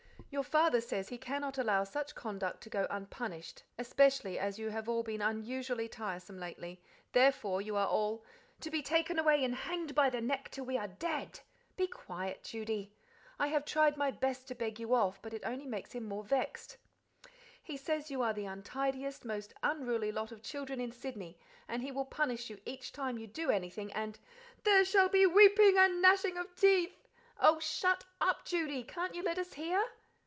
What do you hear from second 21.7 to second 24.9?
he will punish you each time you do anything, and" "There